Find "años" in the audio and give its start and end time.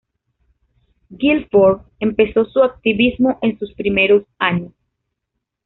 4.39-4.73